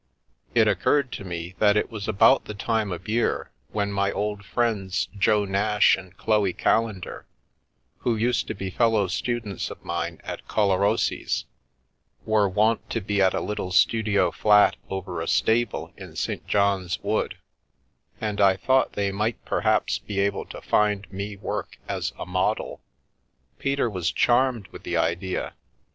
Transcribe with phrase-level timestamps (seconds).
[0.55, 4.43] It occurred to me that it was about the time of year when my old
[4.43, 7.27] friends Jo Nash and Chloe Callendar,
[7.99, 11.45] who used to be fellow students of mine at Collarossi's,
[12.25, 16.47] were wont to be at a little studio flat over a stable in St.
[16.47, 17.37] John's Wood,
[18.19, 22.81] and I thought they might perhaps be able to find me work as a model.
[23.59, 25.53] Peter was charmed with the idea.